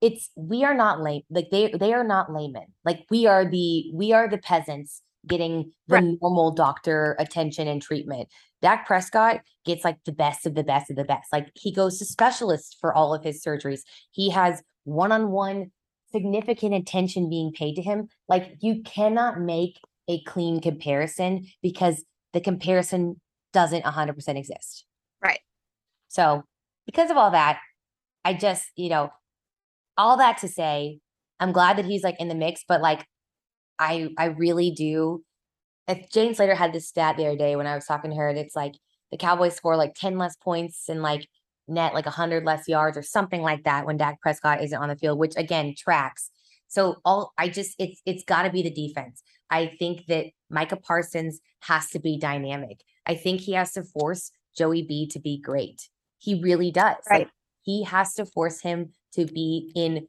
it's 0.01 0.31
we 0.35 0.63
are 0.63 0.73
not 0.73 0.99
lame 0.99 1.21
like 1.29 1.51
they 1.51 1.71
they 1.79 1.93
are 1.93 2.03
not 2.03 2.33
laymen 2.33 2.65
like 2.85 3.05
we 3.11 3.27
are 3.27 3.45
the 3.45 3.91
we 3.93 4.13
are 4.13 4.27
the 4.27 4.39
peasants 4.39 5.03
getting 5.29 5.71
the 5.87 5.95
right. 5.95 6.17
normal 6.21 6.51
doctor 6.51 7.15
attention 7.19 7.67
and 7.67 7.81
treatment. 7.81 8.27
Dak 8.61 8.85
Prescott 8.85 9.41
gets 9.65 9.85
like 9.85 9.97
the 10.05 10.11
best 10.11 10.45
of 10.45 10.55
the 10.55 10.63
best 10.63 10.89
of 10.89 10.97
the 10.97 11.05
best. 11.05 11.31
Like 11.31 11.49
he 11.55 11.73
goes 11.73 11.97
to 11.99 12.05
specialists 12.05 12.75
for 12.79 12.93
all 12.93 13.13
of 13.13 13.23
his 13.23 13.43
surgeries. 13.43 13.81
He 14.11 14.31
has 14.31 14.61
one-on-one 14.83 15.71
significant 16.11 16.73
attention 16.73 17.29
being 17.29 17.53
paid 17.53 17.75
to 17.75 17.81
him. 17.81 18.07
Like 18.27 18.55
you 18.59 18.81
cannot 18.83 19.39
make 19.39 19.79
a 20.09 20.21
clean 20.23 20.59
comparison 20.59 21.45
because 21.61 22.03
the 22.33 22.41
comparison 22.41 23.21
doesn't 23.53 23.85
100% 23.85 24.37
exist. 24.37 24.85
Right. 25.23 25.39
So 26.09 26.43
because 26.85 27.11
of 27.11 27.17
all 27.17 27.31
that 27.31 27.59
I 28.25 28.33
just, 28.33 28.71
you 28.75 28.89
know, 28.89 29.09
all 29.97 30.17
that 30.17 30.37
to 30.39 30.47
say, 30.47 30.99
I'm 31.39 31.51
glad 31.51 31.77
that 31.77 31.85
he's 31.85 32.03
like 32.03 32.19
in 32.19 32.27
the 32.27 32.35
mix, 32.35 32.63
but 32.67 32.81
like 32.81 33.05
I 33.79 34.09
I 34.17 34.25
really 34.25 34.71
do. 34.71 35.23
If 35.87 36.11
Jane 36.11 36.35
Slater 36.35 36.53
had 36.53 36.73
this 36.73 36.87
stat 36.87 37.17
the 37.17 37.25
other 37.25 37.37
day 37.37 37.55
when 37.55 37.65
I 37.65 37.73
was 37.73 37.85
talking 37.85 38.11
to 38.11 38.17
her, 38.17 38.29
and 38.29 38.37
it's 38.37 38.55
like 38.55 38.73
the 39.11 39.17
Cowboys 39.17 39.55
score 39.55 39.75
like 39.75 39.95
10 39.95 40.19
less 40.19 40.35
points 40.35 40.87
and 40.87 41.01
like 41.01 41.27
net 41.67 41.93
like 41.93 42.05
100 42.05 42.43
less 42.43 42.67
yards 42.67 42.97
or 42.97 43.01
something 43.01 43.41
like 43.41 43.63
that 43.63 43.85
when 43.85 43.97
Dak 43.97 44.21
Prescott 44.21 44.61
isn't 44.63 44.77
on 44.77 44.89
the 44.89 44.95
field, 44.95 45.17
which 45.17 45.33
again 45.37 45.73
tracks. 45.77 46.29
So 46.67 46.97
all 47.05 47.33
I 47.37 47.49
just 47.49 47.75
it's 47.79 48.01
it's 48.05 48.23
got 48.23 48.43
to 48.43 48.51
be 48.51 48.61
the 48.61 48.71
defense. 48.71 49.23
I 49.49 49.73
think 49.79 50.05
that 50.07 50.27
Micah 50.49 50.77
Parsons 50.77 51.39
has 51.61 51.89
to 51.91 51.99
be 51.99 52.17
dynamic. 52.17 52.81
I 53.05 53.15
think 53.15 53.41
he 53.41 53.53
has 53.53 53.71
to 53.73 53.83
force 53.83 54.31
Joey 54.55 54.83
B 54.83 55.07
to 55.07 55.19
be 55.19 55.39
great. 55.39 55.89
He 56.19 56.41
really 56.41 56.71
does. 56.71 56.97
Right. 57.09 57.21
Like 57.21 57.29
he 57.63 57.83
has 57.83 58.13
to 58.15 58.25
force 58.25 58.61
him 58.61 58.93
to 59.13 59.25
be 59.25 59.71
in 59.75 60.07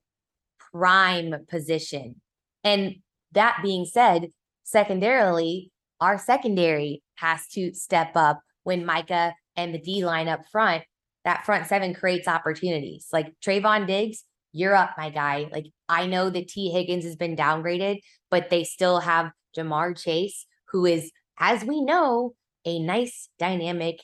prime 0.72 1.34
position. 1.48 2.20
And 2.62 2.96
that 3.32 3.58
being 3.62 3.84
said, 3.84 4.28
secondarily, 4.64 5.70
our 6.00 6.18
secondary 6.18 7.02
has 7.16 7.46
to 7.48 7.74
step 7.74 8.12
up 8.14 8.40
when 8.62 8.86
Micah 8.86 9.34
and 9.56 9.74
the 9.74 9.78
D 9.78 10.04
line 10.04 10.28
up 10.28 10.40
front, 10.50 10.82
that 11.24 11.44
front 11.44 11.66
seven 11.66 11.94
creates 11.94 12.28
opportunities. 12.28 13.08
Like 13.12 13.34
Trevon 13.44 13.86
Diggs, 13.86 14.24
you're 14.52 14.74
up, 14.74 14.90
my 14.96 15.10
guy. 15.10 15.48
Like 15.52 15.66
I 15.88 16.06
know 16.06 16.30
that 16.30 16.48
Tee 16.48 16.70
Higgins 16.70 17.04
has 17.04 17.16
been 17.16 17.36
downgraded, 17.36 18.00
but 18.30 18.50
they 18.50 18.64
still 18.64 19.00
have 19.00 19.30
Ja'Marr 19.56 20.00
Chase, 20.00 20.46
who 20.68 20.86
is, 20.86 21.10
as 21.38 21.64
we 21.64 21.82
know, 21.82 22.34
a 22.64 22.78
nice, 22.78 23.28
dynamic, 23.38 24.00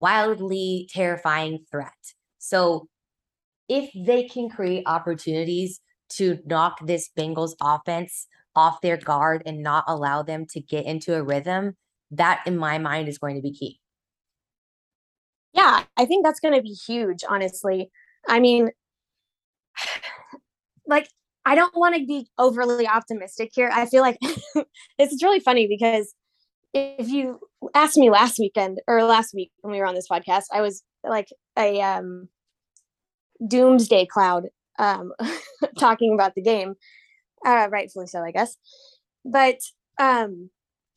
wildly 0.00 0.88
terrifying 0.90 1.64
threat. 1.70 1.92
So 2.38 2.88
if 3.68 3.90
they 3.94 4.24
can 4.24 4.48
create 4.48 4.84
opportunities 4.86 5.80
to 6.10 6.38
knock 6.44 6.84
this 6.84 7.08
Bengals 7.16 7.54
offense 7.60 8.26
off 8.54 8.80
their 8.80 8.96
guard 8.96 9.42
and 9.46 9.62
not 9.62 9.84
allow 9.86 10.22
them 10.22 10.46
to 10.46 10.60
get 10.60 10.84
into 10.84 11.14
a 11.14 11.22
rhythm, 11.22 11.76
that 12.10 12.42
in 12.46 12.56
my 12.56 12.78
mind 12.78 13.08
is 13.08 13.18
going 13.18 13.36
to 13.36 13.42
be 13.42 13.52
key. 13.52 13.78
Yeah, 15.52 15.84
I 15.96 16.06
think 16.06 16.24
that's 16.24 16.40
going 16.40 16.54
to 16.54 16.62
be 16.62 16.72
huge, 16.72 17.24
honestly. 17.28 17.90
I 18.28 18.40
mean, 18.40 18.70
like, 20.86 21.08
I 21.44 21.54
don't 21.54 21.76
want 21.76 21.96
to 21.96 22.06
be 22.06 22.28
overly 22.38 22.86
optimistic 22.86 23.50
here. 23.54 23.70
I 23.72 23.86
feel 23.86 24.02
like 24.02 24.18
it's 24.98 25.22
really 25.22 25.40
funny 25.40 25.66
because 25.66 26.14
if 26.72 27.08
you 27.08 27.40
asked 27.74 27.98
me 27.98 28.10
last 28.10 28.38
weekend 28.38 28.80
or 28.86 29.02
last 29.02 29.34
week 29.34 29.50
when 29.60 29.72
we 29.72 29.78
were 29.78 29.86
on 29.86 29.94
this 29.94 30.08
podcast, 30.08 30.44
I 30.52 30.60
was 30.60 30.82
like 31.04 31.28
a 31.58 31.80
um 31.82 32.28
doomsday 33.46 34.06
cloud 34.06 34.46
um, 34.78 35.12
talking 35.78 36.14
about 36.14 36.34
the 36.34 36.42
game, 36.42 36.74
uh, 37.44 37.68
rightfully 37.70 38.06
so, 38.06 38.22
I 38.22 38.30
guess. 38.30 38.56
But 39.24 39.60
um, 39.98 40.50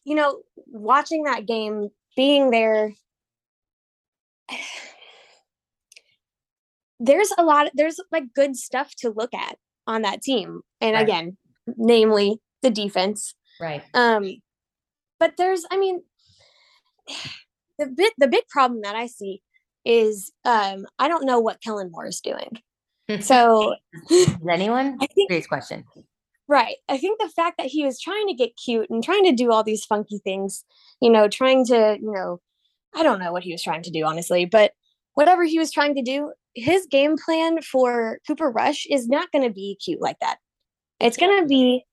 you 0.03 0.15
know, 0.15 0.41
watching 0.67 1.23
that 1.23 1.45
game, 1.45 1.89
being 2.15 2.51
there, 2.51 2.93
there's 6.99 7.31
a 7.37 7.43
lot. 7.43 7.69
There's 7.73 7.99
like 8.11 8.33
good 8.33 8.55
stuff 8.55 8.93
to 8.99 9.09
look 9.09 9.33
at 9.33 9.57
on 9.87 10.03
that 10.03 10.21
team, 10.21 10.61
and 10.81 10.93
right. 10.93 11.03
again, 11.03 11.37
namely 11.77 12.39
the 12.61 12.69
defense. 12.69 13.35
Right. 13.59 13.83
Um, 13.93 14.41
but 15.19 15.37
there's, 15.37 15.65
I 15.71 15.77
mean, 15.77 16.03
the 17.79 17.87
bit 17.87 18.13
the 18.17 18.27
big 18.27 18.47
problem 18.49 18.81
that 18.83 18.95
I 18.95 19.07
see 19.07 19.41
is 19.85 20.31
um, 20.43 20.85
I 20.97 21.07
don't 21.07 21.25
know 21.25 21.39
what 21.39 21.61
Kellen 21.61 21.91
Moore 21.91 22.07
is 22.07 22.21
doing. 22.21 22.59
So, 23.21 23.75
anyone? 24.49 24.97
I 25.01 25.05
think, 25.05 25.29
Great 25.29 25.47
question. 25.47 25.83
Right. 26.47 26.75
I 26.87 26.97
think 26.97 27.19
the 27.19 27.29
fact 27.29 27.57
that 27.57 27.67
he 27.67 27.83
was 27.83 27.99
trying 27.99 28.27
to 28.27 28.33
get 28.33 28.55
cute 28.55 28.89
and 28.89 29.03
trying 29.03 29.23
to 29.25 29.31
do 29.31 29.51
all 29.51 29.63
these 29.63 29.83
funky 29.83 30.19
things, 30.19 30.63
you 31.01 31.09
know, 31.09 31.27
trying 31.27 31.65
to, 31.67 31.97
you 31.99 32.11
know, 32.11 32.39
I 32.95 33.03
don't 33.03 33.19
know 33.19 33.31
what 33.31 33.43
he 33.43 33.51
was 33.51 33.63
trying 33.63 33.81
to 33.83 33.91
do, 33.91 34.05
honestly, 34.05 34.45
but 34.45 34.73
whatever 35.15 35.43
he 35.43 35.57
was 35.57 35.71
trying 35.71 35.95
to 35.95 36.03
do, 36.03 36.31
his 36.53 36.85
game 36.85 37.17
plan 37.17 37.61
for 37.61 38.19
Cooper 38.27 38.49
Rush 38.49 38.85
is 38.89 39.07
not 39.07 39.31
going 39.31 39.43
to 39.43 39.53
be 39.53 39.77
cute 39.83 40.01
like 40.01 40.19
that. 40.19 40.37
It's 40.99 41.17
going 41.17 41.41
to 41.41 41.47
be, 41.47 41.83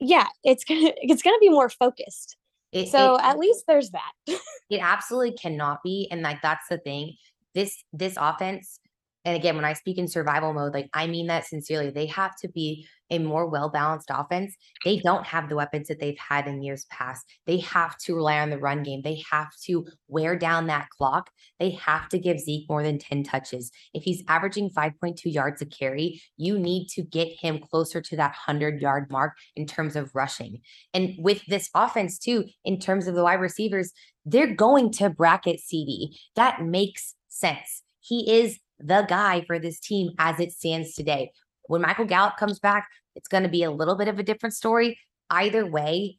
yeah, 0.00 0.26
it's 0.44 0.64
going 0.68 0.86
to, 0.86 0.94
it's 0.96 1.22
going 1.22 1.36
to 1.36 1.40
be 1.40 1.50
more 1.50 1.68
focused. 1.68 2.36
It, 2.72 2.88
so 2.88 3.14
it, 3.14 3.22
at 3.22 3.38
least 3.38 3.64
there's 3.66 3.90
that. 3.90 4.12
it 4.70 4.80
absolutely 4.80 5.32
cannot 5.32 5.82
be. 5.82 6.08
And 6.10 6.22
like, 6.22 6.42
that's 6.42 6.68
the 6.68 6.78
thing. 6.78 7.14
This, 7.54 7.82
this 7.92 8.16
offense, 8.18 8.80
and 9.24 9.36
again, 9.36 9.56
when 9.56 9.64
I 9.64 9.72
speak 9.72 9.98
in 9.98 10.08
survival 10.08 10.52
mode, 10.52 10.72
like 10.72 10.88
I 10.94 11.06
mean 11.06 11.26
that 11.26 11.46
sincerely. 11.46 11.90
They 11.90 12.06
have 12.06 12.36
to 12.36 12.48
be 12.48 12.86
a 13.10 13.18
more 13.18 13.46
well 13.46 13.68
balanced 13.68 14.10
offense. 14.10 14.54
They 14.84 14.98
don't 14.98 15.26
have 15.26 15.48
the 15.48 15.56
weapons 15.56 15.88
that 15.88 15.98
they've 15.98 16.18
had 16.18 16.46
in 16.46 16.62
years 16.62 16.86
past. 16.90 17.24
They 17.46 17.58
have 17.58 17.96
to 17.98 18.14
rely 18.14 18.38
on 18.38 18.50
the 18.50 18.58
run 18.58 18.82
game. 18.82 19.02
They 19.02 19.22
have 19.30 19.48
to 19.64 19.86
wear 20.08 20.36
down 20.36 20.66
that 20.66 20.88
clock. 20.90 21.30
They 21.58 21.70
have 21.70 22.08
to 22.10 22.18
give 22.18 22.38
Zeke 22.38 22.68
more 22.68 22.82
than 22.82 22.98
10 22.98 23.24
touches. 23.24 23.70
If 23.92 24.02
he's 24.02 24.22
averaging 24.28 24.70
5.2 24.70 25.20
yards 25.24 25.62
a 25.62 25.66
carry, 25.66 26.20
you 26.36 26.58
need 26.58 26.88
to 26.90 27.02
get 27.02 27.28
him 27.28 27.58
closer 27.58 28.00
to 28.00 28.16
that 28.16 28.36
100 28.46 28.80
yard 28.80 29.10
mark 29.10 29.34
in 29.56 29.66
terms 29.66 29.96
of 29.96 30.14
rushing. 30.14 30.60
And 30.94 31.14
with 31.18 31.44
this 31.46 31.70
offense, 31.74 32.18
too, 32.18 32.44
in 32.64 32.78
terms 32.78 33.06
of 33.06 33.14
the 33.14 33.24
wide 33.24 33.40
receivers, 33.40 33.92
they're 34.24 34.54
going 34.54 34.92
to 34.92 35.10
bracket 35.10 35.60
CeeDee. 35.60 36.16
That 36.36 36.62
makes 36.62 37.14
sense. 37.28 37.82
He 38.00 38.40
is 38.40 38.58
the 38.80 39.04
guy 39.08 39.42
for 39.46 39.58
this 39.58 39.80
team 39.80 40.10
as 40.18 40.38
it 40.40 40.52
stands 40.52 40.94
today. 40.94 41.32
When 41.66 41.82
Michael 41.82 42.04
Gallup 42.06 42.36
comes 42.36 42.58
back, 42.58 42.88
it's 43.14 43.28
going 43.28 43.42
to 43.42 43.48
be 43.48 43.62
a 43.62 43.70
little 43.70 43.96
bit 43.96 44.08
of 44.08 44.18
a 44.18 44.22
different 44.22 44.54
story. 44.54 44.98
Either 45.30 45.66
way, 45.66 46.18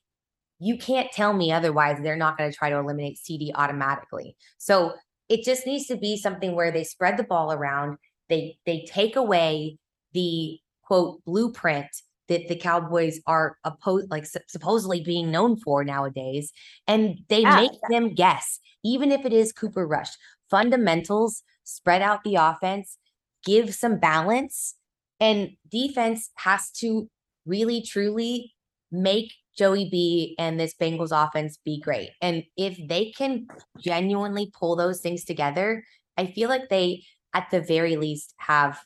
you 0.60 0.78
can't 0.78 1.12
tell 1.12 1.34
me 1.34 1.52
otherwise 1.52 1.98
they're 2.02 2.16
not 2.18 2.38
going 2.38 2.52
to 2.52 2.56
try 2.58 2.70
to 2.70 2.76
eliminate 2.78 3.18
CeeDee 3.18 3.52
automatically. 3.56 4.36
So 4.58 4.94
it 5.30 5.44
just 5.44 5.66
needs 5.66 5.88
to 5.88 5.96
be 5.96 6.18
something 6.18 6.56
where 6.56 6.72
they 6.72 6.84
spread 6.84 7.18
the 7.18 7.24
ball 7.24 7.54
around. 7.54 7.98
They 8.28 8.58
they 8.66 8.86
take 8.88 9.16
away 9.16 9.78
the 10.14 10.60
quote 10.84 11.24
blueprint 11.24 11.88
that 12.28 12.48
the 12.48 12.56
Cowboys 12.56 13.20
are 13.26 13.58
opposed 13.64 14.12
like 14.12 14.26
su- 14.26 14.40
supposedly 14.48 15.02
being 15.02 15.32
known 15.32 15.58
for 15.58 15.84
nowadays, 15.84 16.52
and 16.88 17.20
they 17.30 17.42
Yeah. 17.42 17.56
make 17.56 17.72
them 17.90 18.14
guess, 18.14 18.60
even 18.84 19.12
if 19.12 19.26
it 19.26 19.34
is 19.34 19.52
Cooper 19.52 19.88
Rush. 19.88 20.10
Fundamentals 20.50 21.44
spread 21.70 22.02
out 22.02 22.24
the 22.24 22.36
offense, 22.36 22.98
give 23.46 23.74
some 23.74 24.00
balance, 24.00 24.76
and 25.20 25.52
defense 25.70 26.30
has 26.38 26.72
to 26.72 27.10
really 27.46 27.82
truly 27.82 28.54
make 28.92 29.34
Joey 29.58 29.90
B 29.90 30.36
and 30.40 30.60
this 30.60 30.74
Bengals 30.74 31.12
offense 31.12 31.60
be 31.64 31.82
great. 31.82 32.12
And 32.22 32.44
if 32.56 32.80
they 32.88 33.12
can 33.12 33.48
genuinely 33.78 34.52
pull 34.58 34.76
those 34.76 35.02
things 35.02 35.26
together, 35.26 35.84
I 36.18 36.28
feel 36.28 36.50
like 36.50 36.70
they 36.70 37.04
at 37.34 37.50
the 37.52 37.62
very 37.62 37.98
least 37.98 38.34
have 38.38 38.80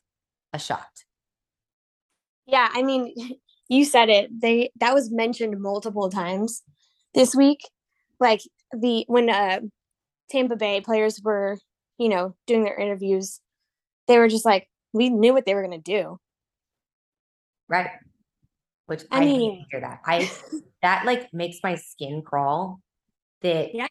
a 0.52 0.60
shot. 0.60 0.90
Yeah, 2.46 2.70
I 2.74 2.84
mean, 2.84 3.14
you 3.70 3.86
said 3.86 4.10
it. 4.10 4.30
They 4.42 4.72
that 4.80 4.94
was 4.94 5.12
mentioned 5.12 5.60
multiple 5.62 6.10
times 6.10 6.64
this 7.14 7.36
week. 7.36 7.60
Like 8.20 8.42
the 8.72 9.06
when 9.08 9.30
uh 9.30 9.60
Tampa 10.30 10.56
Bay 10.56 10.82
players 10.82 11.22
were, 11.24 11.58
you 11.98 12.10
know, 12.10 12.36
doing 12.48 12.64
their 12.64 12.78
interviews, 12.80 13.40
they 14.08 14.18
were 14.18 14.28
just 14.28 14.46
like, 14.46 14.68
we 14.94 15.10
knew 15.10 15.34
what 15.34 15.46
they 15.46 15.56
were 15.56 15.64
gonna 15.64 15.78
do. 15.80 16.20
Right. 17.70 17.90
Which 18.86 19.04
I 19.12 19.18
I, 19.18 19.20
to 19.22 19.26
mean- 19.26 19.66
hear 19.72 19.82
that. 19.82 20.02
I 20.06 20.30
that 20.82 21.06
like 21.06 21.34
makes 21.34 21.58
my 21.64 21.76
skin 21.76 22.22
crawl. 22.22 22.80
That 23.42 23.74
Yeah. 23.74 23.88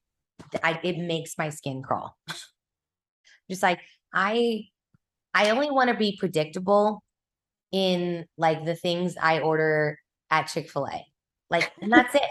I 0.63 0.79
it 0.83 0.99
makes 0.99 1.37
my 1.39 1.49
skin 1.49 1.83
crawl. 1.83 2.17
Just 3.51 3.63
like 3.63 3.81
I 4.13 4.65
I 5.35 5.51
only 5.51 5.71
want 5.71 5.89
to 5.89 5.97
be 5.97 6.17
predictable 6.19 7.03
in 7.73 8.27
like 8.37 8.65
the 8.67 8.75
things 8.77 9.17
I 9.21 9.41
order 9.41 9.99
at 10.31 10.45
Chick-fil-A. 10.49 11.07
Like, 11.49 11.73
and 11.81 11.91
that's 11.91 12.15
it. 12.15 12.23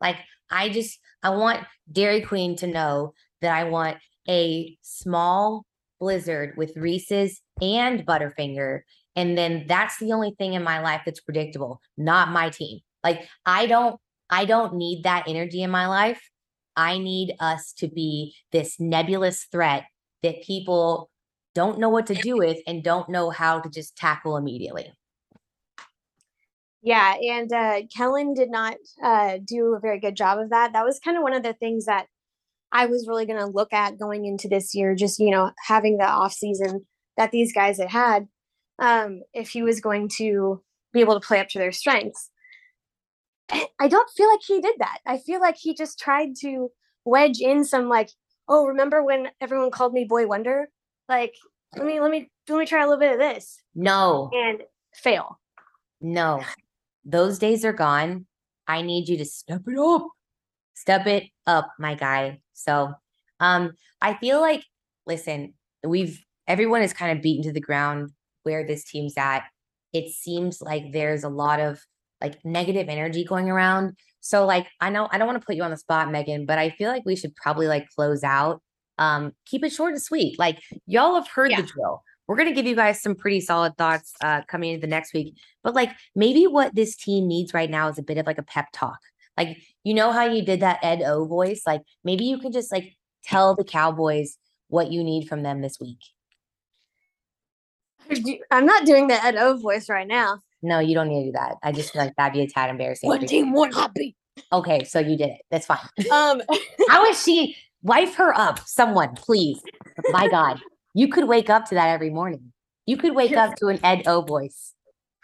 Like, 0.00 0.16
I 0.50 0.68
just 0.68 0.98
I 1.22 1.30
want 1.30 1.64
Dairy 1.90 2.22
Queen 2.22 2.56
to 2.56 2.66
know 2.66 3.14
that 3.40 3.52
I 3.56 3.64
want 3.64 3.98
a 4.28 4.76
small 4.82 5.64
blizzard 5.98 6.54
with 6.56 6.76
Reese's 6.76 7.40
and 7.60 8.06
Butterfinger 8.06 8.80
and 9.16 9.36
then 9.36 9.64
that's 9.66 9.98
the 9.98 10.12
only 10.12 10.34
thing 10.38 10.54
in 10.54 10.62
my 10.62 10.80
life 10.80 11.02
that's 11.04 11.20
predictable, 11.20 11.80
not 11.96 12.30
my 12.30 12.50
team. 12.50 12.80
Like 13.02 13.28
I 13.44 13.66
don't 13.66 14.00
I 14.28 14.44
don't 14.44 14.74
need 14.74 15.04
that 15.04 15.24
energy 15.26 15.62
in 15.62 15.70
my 15.70 15.86
life. 15.88 16.22
I 16.76 16.98
need 16.98 17.34
us 17.40 17.72
to 17.78 17.88
be 17.88 18.34
this 18.52 18.78
nebulous 18.78 19.46
threat 19.50 19.84
that 20.22 20.42
people 20.42 21.10
don't 21.54 21.78
know 21.78 21.88
what 21.88 22.06
to 22.06 22.14
do 22.14 22.36
with 22.36 22.58
and 22.66 22.84
don't 22.84 23.08
know 23.08 23.30
how 23.30 23.58
to 23.60 23.68
just 23.68 23.96
tackle 23.96 24.36
immediately. 24.36 24.92
Yeah, 26.82 27.14
and 27.16 27.52
uh, 27.52 27.82
Kellen 27.94 28.32
did 28.32 28.50
not 28.50 28.76
uh, 29.02 29.38
do 29.44 29.74
a 29.74 29.80
very 29.80 29.98
good 29.98 30.16
job 30.16 30.38
of 30.38 30.50
that. 30.50 30.72
That 30.72 30.84
was 30.84 31.00
kind 31.00 31.16
of 31.16 31.22
one 31.22 31.34
of 31.34 31.42
the 31.42 31.52
things 31.52 31.86
that 31.86 32.06
I 32.72 32.86
was 32.86 33.06
really 33.08 33.26
going 33.26 33.38
to 33.38 33.46
look 33.46 33.72
at 33.72 33.98
going 33.98 34.24
into 34.26 34.48
this 34.48 34.74
year. 34.74 34.94
Just 34.94 35.18
you 35.18 35.30
know, 35.30 35.50
having 35.66 35.98
the 35.98 36.06
off 36.06 36.32
season 36.32 36.86
that 37.16 37.32
these 37.32 37.52
guys 37.52 37.78
had 37.78 37.90
had, 37.90 38.28
um, 38.78 39.22
if 39.32 39.50
he 39.50 39.62
was 39.62 39.80
going 39.80 40.08
to 40.16 40.62
be 40.92 41.00
able 41.00 41.18
to 41.20 41.26
play 41.26 41.40
up 41.40 41.48
to 41.48 41.58
their 41.58 41.72
strengths. 41.72 42.30
I 43.80 43.88
don't 43.88 44.10
feel 44.16 44.28
like 44.30 44.40
he 44.46 44.60
did 44.60 44.76
that. 44.78 44.98
I 45.06 45.18
feel 45.18 45.40
like 45.40 45.56
he 45.58 45.74
just 45.74 45.98
tried 45.98 46.36
to 46.40 46.70
wedge 47.04 47.40
in 47.40 47.64
some 47.64 47.88
like, 47.88 48.10
oh, 48.48 48.66
remember 48.66 49.02
when 49.02 49.28
everyone 49.40 49.70
called 49.72 49.92
me 49.92 50.04
Boy 50.04 50.26
Wonder? 50.26 50.68
Like, 51.08 51.34
let 51.76 51.86
me 51.86 52.00
let 52.00 52.10
me 52.10 52.30
let 52.48 52.58
me 52.58 52.66
try 52.66 52.82
a 52.82 52.86
little 52.86 53.00
bit 53.00 53.12
of 53.14 53.18
this 53.18 53.58
No, 53.74 54.30
and 54.32 54.62
fail. 54.94 55.40
no. 56.00 56.42
Those 57.04 57.38
days 57.38 57.64
are 57.64 57.72
gone. 57.72 58.26
I 58.68 58.82
need 58.82 59.08
you 59.08 59.16
to 59.18 59.24
step 59.24 59.62
it 59.66 59.78
up. 59.78 60.06
Step 60.80 61.06
it 61.06 61.24
up, 61.46 61.70
my 61.78 61.94
guy. 61.94 62.40
So 62.54 62.94
um 63.38 63.72
I 64.00 64.14
feel 64.14 64.40
like 64.40 64.64
listen, 65.06 65.52
we've 65.86 66.18
everyone 66.48 66.80
is 66.80 66.94
kind 66.94 67.14
of 67.16 67.22
beaten 67.22 67.42
to 67.44 67.52
the 67.52 67.60
ground 67.60 68.12
where 68.44 68.66
this 68.66 68.84
team's 68.84 69.14
at. 69.18 69.42
It 69.92 70.08
seems 70.10 70.62
like 70.62 70.92
there's 70.92 71.22
a 71.22 71.28
lot 71.28 71.60
of 71.60 71.84
like 72.22 72.42
negative 72.46 72.88
energy 72.88 73.24
going 73.24 73.50
around. 73.50 73.98
So 74.20 74.46
like 74.46 74.68
I 74.80 74.88
know 74.88 75.06
I 75.12 75.18
don't 75.18 75.26
want 75.26 75.38
to 75.38 75.44
put 75.44 75.56
you 75.56 75.62
on 75.64 75.70
the 75.70 75.76
spot, 75.76 76.10
Megan, 76.10 76.46
but 76.46 76.58
I 76.58 76.70
feel 76.70 76.88
like 76.90 77.04
we 77.04 77.14
should 77.16 77.36
probably 77.36 77.66
like 77.68 77.86
close 77.94 78.24
out. 78.24 78.62
Um, 78.96 79.32
keep 79.44 79.62
it 79.64 79.72
short 79.72 79.92
and 79.92 80.02
sweet. 80.02 80.38
Like 80.38 80.60
y'all 80.86 81.14
have 81.14 81.28
heard 81.28 81.50
Yeah. 81.50 81.60
the 81.60 81.66
drill. 81.66 82.02
We're 82.26 82.36
gonna 82.36 82.52
give 82.54 82.66
you 82.66 82.74
guys 82.76 83.02
some 83.02 83.14
pretty 83.16 83.42
solid 83.42 83.76
thoughts 83.76 84.14
uh 84.22 84.42
coming 84.48 84.70
into 84.70 84.80
the 84.86 84.90
next 84.90 85.12
week. 85.12 85.34
But 85.62 85.74
like 85.74 85.90
maybe 86.16 86.46
what 86.46 86.74
this 86.74 86.96
team 86.96 87.28
needs 87.28 87.52
right 87.52 87.68
now 87.70 87.88
is 87.88 87.98
a 87.98 88.02
bit 88.02 88.16
of 88.16 88.26
like 88.26 88.38
a 88.38 88.42
pep 88.42 88.68
talk. 88.72 88.98
Like 89.40 89.56
you 89.84 89.94
know 89.94 90.12
how 90.12 90.26
you 90.26 90.44
did 90.44 90.60
that 90.60 90.80
Ed 90.82 91.02
O 91.02 91.24
voice? 91.24 91.62
Like 91.66 91.80
maybe 92.04 92.24
you 92.24 92.38
could 92.38 92.52
just 92.52 92.70
like 92.70 92.96
tell 93.24 93.56
the 93.56 93.64
Cowboys 93.64 94.36
what 94.68 94.92
you 94.92 95.02
need 95.02 95.28
from 95.28 95.42
them 95.42 95.62
this 95.62 95.78
week. 95.80 95.98
I'm 98.50 98.66
not 98.66 98.84
doing 98.84 99.06
the 99.06 99.24
Ed 99.24 99.36
O 99.36 99.56
voice 99.56 99.88
right 99.88 100.06
now. 100.06 100.40
No, 100.62 100.78
you 100.78 100.94
don't 100.94 101.08
need 101.08 101.20
to 101.20 101.26
do 101.28 101.32
that. 101.32 101.56
I 101.62 101.72
just 101.72 101.92
feel 101.92 102.02
like 102.02 102.14
that'd 102.16 102.34
be 102.34 102.42
a 102.42 102.48
tad 102.48 102.68
embarrassing. 102.68 103.10
you. 103.10 103.26
team, 103.26 103.52
one 103.52 103.72
hobby. 103.72 104.14
Okay, 104.52 104.84
so 104.84 104.98
you 104.98 105.16
did 105.16 105.30
it. 105.30 105.40
That's 105.50 105.66
fine. 105.66 105.78
Um, 106.12 106.42
How 106.88 107.06
is 107.06 107.22
she? 107.24 107.56
Wife 107.82 108.14
her 108.16 108.38
up, 108.38 108.60
someone, 108.66 109.14
please. 109.14 109.58
My 110.10 110.28
God, 110.28 110.60
you 110.92 111.08
could 111.08 111.26
wake 111.26 111.48
up 111.48 111.64
to 111.70 111.76
that 111.76 111.88
every 111.88 112.10
morning. 112.10 112.52
You 112.84 112.98
could 112.98 113.14
wake 113.14 113.34
up 113.34 113.56
to 113.56 113.68
an 113.68 113.80
Ed 113.82 114.02
O 114.06 114.20
voice. 114.20 114.74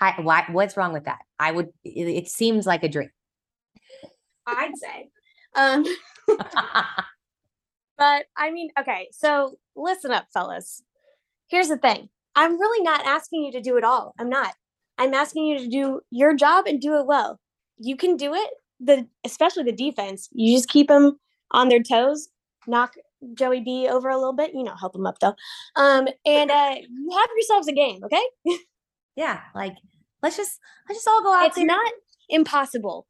Hi, 0.00 0.14
why, 0.22 0.44
what's 0.50 0.74
wrong 0.74 0.94
with 0.94 1.04
that? 1.04 1.18
I 1.38 1.52
would. 1.52 1.68
It, 1.84 2.08
it 2.08 2.28
seems 2.28 2.66
like 2.66 2.82
a 2.82 2.88
dream. 2.88 3.10
I'd 4.46 4.76
say. 4.76 5.08
Um, 5.54 5.84
but 7.98 8.26
I 8.36 8.50
mean, 8.50 8.70
okay, 8.78 9.08
so 9.12 9.58
listen 9.74 10.10
up, 10.10 10.26
fellas. 10.32 10.82
Here's 11.48 11.68
the 11.68 11.78
thing. 11.78 12.08
I'm 12.34 12.58
really 12.60 12.82
not 12.82 13.04
asking 13.06 13.44
you 13.44 13.52
to 13.52 13.60
do 13.60 13.76
it 13.76 13.84
all. 13.84 14.14
I'm 14.18 14.28
not. 14.28 14.54
I'm 14.98 15.14
asking 15.14 15.46
you 15.46 15.58
to 15.58 15.68
do 15.68 16.00
your 16.10 16.34
job 16.34 16.66
and 16.66 16.80
do 16.80 16.96
it 16.98 17.06
well. 17.06 17.40
You 17.78 17.96
can 17.96 18.16
do 18.16 18.34
it. 18.34 18.50
The 18.80 19.06
especially 19.24 19.62
the 19.64 19.72
defense. 19.72 20.28
You 20.32 20.54
just 20.56 20.68
keep 20.68 20.88
them 20.88 21.18
on 21.50 21.68
their 21.68 21.82
toes. 21.82 22.28
Knock 22.66 22.94
Joey 23.34 23.60
B 23.60 23.88
over 23.88 24.08
a 24.08 24.16
little 24.16 24.34
bit. 24.34 24.52
You 24.54 24.64
know, 24.64 24.74
help 24.78 24.94
him 24.94 25.06
up 25.06 25.18
though. 25.20 25.34
Um, 25.76 26.08
and 26.26 26.50
uh, 26.50 26.74
you 26.78 27.10
have 27.18 27.28
yourselves 27.36 27.68
a 27.68 27.72
game. 27.72 28.02
Okay. 28.04 28.22
yeah, 29.16 29.40
like 29.54 29.76
let's 30.22 30.36
just 30.36 30.58
let's 30.88 30.98
just 30.98 31.08
all 31.08 31.22
go 31.22 31.32
out 31.34 31.46
It's 31.46 31.56
there. 31.56 31.64
not 31.66 31.92
impossible. 32.28 33.06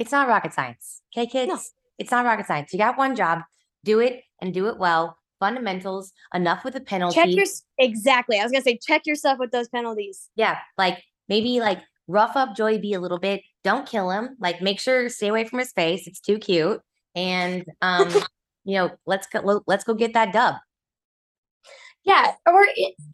It's 0.00 0.12
not 0.12 0.28
rocket 0.28 0.54
science. 0.54 1.02
Okay, 1.14 1.26
kids? 1.26 1.74
It's 1.98 2.10
not 2.10 2.24
rocket 2.24 2.46
science. 2.46 2.72
You 2.72 2.78
got 2.78 2.96
one 2.96 3.14
job. 3.14 3.40
Do 3.84 4.00
it 4.00 4.22
and 4.40 4.54
do 4.54 4.66
it 4.68 4.78
well. 4.78 5.18
Fundamentals, 5.38 6.12
enough 6.34 6.64
with 6.64 6.72
the 6.72 6.80
penalties. 6.80 7.14
Check 7.14 7.28
your 7.28 7.44
exactly. 7.78 8.38
I 8.38 8.42
was 8.42 8.50
gonna 8.50 8.64
say 8.64 8.78
check 8.78 9.06
yourself 9.06 9.38
with 9.38 9.52
those 9.52 9.68
penalties. 9.68 10.28
yeah, 10.36 10.58
like 10.78 11.02
maybe 11.28 11.60
like 11.60 11.80
rough 12.08 12.34
up 12.34 12.56
Joey 12.56 12.78
B 12.78 12.94
a 12.94 13.00
little 13.00 13.18
bit. 13.18 13.42
Don't 13.62 13.86
kill 13.86 14.10
him. 14.10 14.36
Like 14.40 14.62
make 14.62 14.80
sure 14.80 15.08
stay 15.10 15.28
away 15.28 15.44
from 15.44 15.58
his 15.58 15.72
face. 15.72 16.06
It's 16.06 16.20
too 16.20 16.38
cute. 16.38 16.80
And 17.14 17.64
um, 17.82 18.08
you 18.64 18.76
know, 18.76 18.90
let's 19.06 19.26
go 19.26 19.62
let's 19.66 19.84
go 19.84 19.92
get 19.92 20.14
that 20.14 20.32
dub. 20.32 20.56
Yeah, 22.04 22.32
or 22.46 22.66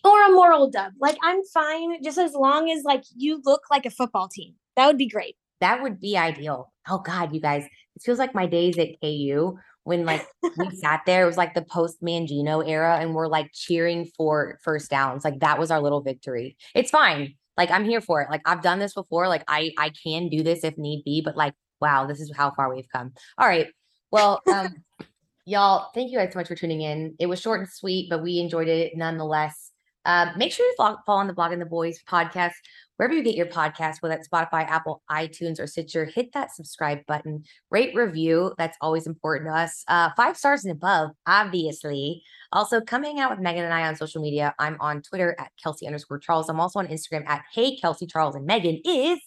or 0.05 0.27
a 0.27 0.31
moral 0.31 0.70
dub. 0.70 0.92
Like 1.01 1.16
I'm 1.22 1.42
fine 1.53 2.03
just 2.03 2.18
as 2.18 2.33
long 2.35 2.70
as 2.70 2.85
like 2.85 3.03
you 3.16 3.40
look 3.44 3.62
like 3.72 3.87
a 3.87 3.90
football 3.90 4.29
team. 4.29 4.55
That 4.77 4.87
would 4.87 4.99
be 4.99 5.09
great. 5.09 5.37
That 5.61 5.83
would 5.83 6.01
be 6.01 6.16
ideal. 6.16 6.73
Oh 6.88 6.99
God, 6.99 7.35
you 7.35 7.40
guys, 7.40 7.64
it 7.64 8.03
feels 8.03 8.19
like 8.19 8.35
my 8.35 8.47
days 8.47 8.79
at 8.79 9.01
KU 9.01 9.57
when 9.85 10.05
like 10.05 10.27
we 10.59 10.71
sat 10.77 11.03
there. 11.07 11.23
It 11.23 11.27
was 11.27 11.37
like 11.37 11.55
the 11.55 11.62
post 11.62 12.03
Mangino 12.03 12.66
era, 12.66 12.99
and 13.01 13.14
we're 13.14 13.29
like 13.29 13.51
cheering 13.53 14.11
for 14.16 14.59
first 14.62 14.90
downs. 14.90 15.25
Like 15.25 15.40
that 15.40 15.59
was 15.59 15.71
our 15.71 15.81
little 15.81 16.03
victory. 16.03 16.57
It's 16.75 16.90
fine. 16.90 17.35
Like 17.57 17.71
I'm 17.71 17.85
here 17.85 18.01
for 18.01 18.21
it. 18.21 18.31
Like 18.31 18.42
I've 18.45 18.62
done 18.62 18.79
this 18.79 18.95
before. 18.95 19.29
Like 19.29 19.45
I 19.49 19.73
I 19.79 19.90
can 19.90 20.29
do 20.29 20.42
this 20.42 20.64
if 20.64 20.77
need 20.77 21.05
be. 21.05 21.23
But 21.25 21.37
like 21.37 21.55
wow, 21.81 22.07
this 22.07 22.21
is 22.21 22.33
how 22.35 22.51
far 22.51 22.75
we've 22.75 22.88
come. 22.88 23.12
All 23.38 23.47
right. 23.47 23.69
Well, 24.11 24.40
um, 24.53 24.75
y'all, 25.47 25.90
thank 25.95 26.11
you 26.11 26.19
guys 26.19 26.33
so 26.33 26.38
much 26.38 26.49
for 26.49 26.55
tuning 26.55 26.83
in. 26.83 27.14
It 27.19 27.27
was 27.27 27.40
short 27.40 27.61
and 27.61 27.69
sweet, 27.69 28.09
but 28.11 28.23
we 28.23 28.38
enjoyed 28.38 28.69
it 28.69 28.97
nonetheless. 28.97 29.73
Uh, 30.05 30.33
make 30.37 30.53
sure 30.53 30.64
you 30.64 30.75
follow, 30.77 30.99
follow 31.05 31.21
on 31.21 31.27
the 31.27 31.33
blog 31.33 31.53
and 31.53 31.61
the 31.61 31.66
Boys 31.66 32.01
podcast 32.09 32.53
wherever 32.96 33.14
you 33.14 33.22
get 33.22 33.35
your 33.35 33.46
podcast, 33.46 33.96
whether 34.00 34.14
that's 34.14 34.28
Spotify, 34.28 34.66
Apple, 34.66 35.02
iTunes, 35.11 35.61
or 35.61 35.66
Stitcher. 35.66 36.04
Hit 36.04 36.32
that 36.32 36.54
subscribe 36.54 37.04
button, 37.06 37.44
rate, 37.70 37.94
review. 37.94 38.52
That's 38.59 38.76
always 38.80 39.06
important 39.06 39.50
to 39.50 39.54
us. 39.54 39.85
Uh, 39.88 40.11
five 40.16 40.37
stars 40.37 40.64
and 40.64 40.72
above, 40.72 41.11
obviously. 41.26 42.22
Also, 42.52 42.80
come 42.80 43.02
hang 43.02 43.20
out 43.20 43.30
with 43.30 43.40
Megan 43.40 43.64
and 43.64 43.74
I 43.74 43.87
on 43.87 43.96
social 43.96 44.22
media. 44.22 44.54
I'm 44.59 44.76
on 44.80 45.02
Twitter 45.02 45.37
at 45.38 45.50
Kelsey 45.62 45.87
underscore 45.87 46.18
Charles. 46.18 46.48
I'm 46.48 46.61
also 46.61 46.78
on 46.78 46.88
Instagram 46.88 47.26
at 47.26 47.44
Hey 47.52 47.76
Kelsey 47.76 48.06
Charles, 48.06 48.35
and 48.35 48.46
Megan 48.46 48.80
is 48.85 49.18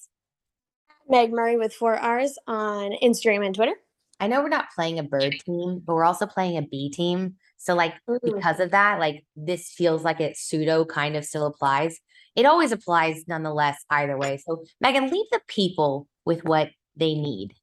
Meg 1.08 1.32
Murray 1.32 1.58
with 1.58 1.73
four 1.73 1.95
R's 1.95 2.38
on 2.47 2.91
Instagram 3.03 3.45
and 3.45 3.55
Twitter. 3.55 3.75
I 4.19 4.27
know 4.27 4.41
we're 4.41 4.49
not 4.49 4.71
playing 4.75 4.99
a 4.99 5.03
bird 5.03 5.34
team, 5.45 5.82
but 5.86 5.95
we're 5.95 6.03
also 6.03 6.25
playing 6.25 6.58
a 6.58 6.62
bee 6.62 6.89
team. 6.89 7.36
So, 7.58 7.73
like, 7.73 7.93
because 8.23 8.60
of 8.60 8.71
that, 8.71 8.99
like, 8.99 9.25
this 9.36 9.69
feels 9.69 10.03
like 10.03 10.19
it 10.19 10.38
pseudo 10.38 10.86
kind 10.86 11.15
of 11.15 11.25
still 11.25 11.45
applies. 11.45 11.99
It 12.36 12.46
always 12.46 12.72
applies 12.72 13.28
nonetheless, 13.28 13.84
either 13.89 14.18
way. 14.18 14.38
So, 14.46 14.63
Megan, 14.82 15.10
leave 15.10 15.26
the 15.32 15.42
people 15.48 16.08
with 16.26 16.44
what 16.44 16.70
they 16.96 17.15
need. 17.15 17.54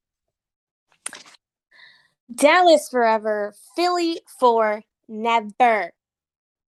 Dallas 2.34 2.88
forever, 2.90 3.54
Philly 3.76 4.20
for 4.40 4.82
never. 5.08 5.92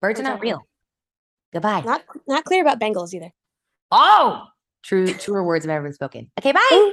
Birds 0.01 0.21
are 0.21 0.25
not 0.25 0.41
real. 0.41 0.67
Goodbye. 1.53 1.83
Not 1.83 2.03
not 2.27 2.45
clear 2.45 2.63
about 2.63 2.81
Bengals 2.81 3.15
either. 3.15 3.31
Oh, 3.93 4.47
true, 4.83 5.07
truer 5.15 5.45
words 5.45 5.65
have 5.65 5.71
ever 5.71 5.85
been 5.85 5.93
spoken. 5.93 6.31
Okay, 6.39 6.53
bye. 6.53 6.93